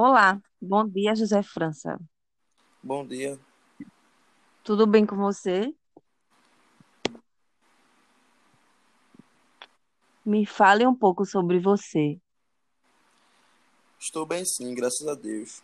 Olá, 0.00 0.40
bom 0.62 0.88
dia, 0.88 1.12
José 1.12 1.42
França. 1.42 1.98
Bom 2.80 3.04
dia. 3.04 3.36
Tudo 4.62 4.86
bem 4.86 5.04
com 5.04 5.16
você? 5.16 5.74
Me 10.24 10.46
fale 10.46 10.86
um 10.86 10.94
pouco 10.94 11.26
sobre 11.26 11.58
você. 11.58 12.16
Estou 13.98 14.24
bem 14.24 14.44
sim, 14.44 14.72
graças 14.72 15.04
a 15.08 15.16
Deus. 15.16 15.60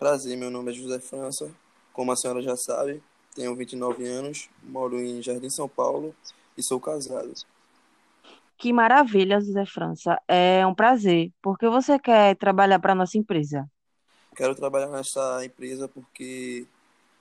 Prazer, 0.00 0.36
meu 0.36 0.50
nome 0.50 0.72
é 0.72 0.74
José 0.74 0.98
França. 0.98 1.54
Como 1.92 2.10
a 2.10 2.16
senhora 2.16 2.42
já 2.42 2.56
sabe, 2.56 3.00
tenho 3.36 3.54
29 3.54 4.04
anos, 4.04 4.50
moro 4.64 5.00
em 5.00 5.22
Jardim 5.22 5.48
São 5.48 5.68
Paulo 5.68 6.12
e 6.58 6.62
sou 6.64 6.80
casado. 6.80 7.32
Que 8.58 8.72
maravilha, 8.72 9.40
José 9.40 9.66
França. 9.66 10.20
É 10.26 10.66
um 10.66 10.74
prazer. 10.74 11.30
Por 11.42 11.58
que 11.58 11.68
você 11.68 11.98
quer 11.98 12.36
trabalhar 12.36 12.78
para 12.78 12.92
a 12.92 12.96
nossa 12.96 13.18
empresa? 13.18 13.68
Quero 14.34 14.54
trabalhar 14.54 14.88
nessa 14.88 15.44
empresa 15.44 15.88
porque 15.88 16.66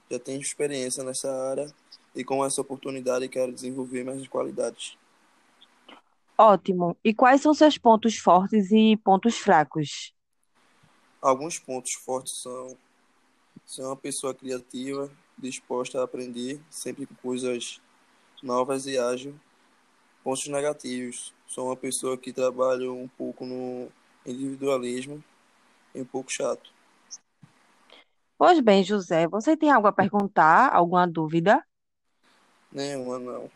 já 0.09 0.19
tenho 0.19 0.41
experiência 0.41 1.03
nessa 1.03 1.29
área 1.49 1.67
e 2.15 2.23
com 2.23 2.43
essa 2.43 2.61
oportunidade 2.61 3.27
quero 3.27 3.51
desenvolver 3.51 4.03
minhas 4.03 4.27
qualidades. 4.27 4.97
Ótimo. 6.37 6.97
E 7.03 7.13
quais 7.13 7.41
são 7.41 7.53
seus 7.53 7.77
pontos 7.77 8.17
fortes 8.17 8.71
e 8.71 8.97
pontos 8.97 9.37
fracos? 9.37 10.13
Alguns 11.21 11.57
pontos 11.57 11.93
fortes 11.93 12.41
são 12.41 12.77
ser 13.65 13.83
uma 13.83 13.95
pessoa 13.95 14.33
criativa, 14.33 15.09
disposta 15.37 15.99
a 15.99 16.03
aprender 16.03 16.61
sempre 16.69 17.05
com 17.05 17.15
coisas 17.15 17.81
novas 18.43 18.85
e 18.85 18.97
ágil. 18.97 19.33
Pontos 20.25 20.47
negativos, 20.47 21.31
sou 21.45 21.67
uma 21.67 21.77
pessoa 21.77 22.17
que 22.17 22.33
trabalha 22.33 22.91
um 22.91 23.07
pouco 23.07 23.45
no 23.45 23.89
individualismo 24.25 25.23
e 25.93 26.01
um 26.01 26.05
pouco 26.05 26.31
chato. 26.31 26.73
Pois 28.35 28.59
bem, 28.59 28.83
José, 28.83 29.27
você 29.27 29.55
tem 29.55 29.69
algo 29.69 29.87
a 29.87 29.93
perguntar? 29.93 30.73
Alguma 30.73 31.05
dúvida? 31.05 31.63
Nenhuma, 32.71 33.19
não. 33.19 33.51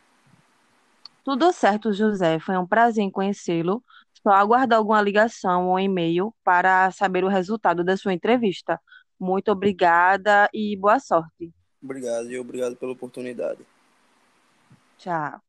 Tudo 1.24 1.52
certo, 1.52 1.92
José. 1.92 2.38
Foi 2.40 2.56
um 2.56 2.68
prazer 2.68 3.04
em 3.04 3.10
conhecê-lo. 3.10 3.84
Só 4.22 4.30
aguardar 4.30 4.78
alguma 4.78 5.02
ligação 5.02 5.70
ou 5.70 5.80
e-mail 5.80 6.32
para 6.44 6.92
saber 6.92 7.24
o 7.24 7.30
resultado 7.30 7.84
da 7.84 7.98
sua 7.98 8.14
entrevista. 8.14 8.80
Muito 9.20 9.52
obrigada 9.52 10.48
e 10.54 10.78
boa 10.78 11.00
sorte. 11.00 11.52
Obrigado 11.82 12.30
e 12.30 12.38
obrigado 12.38 12.76
pela 12.76 12.92
oportunidade. 12.92 13.66
Tchau. 15.00 15.42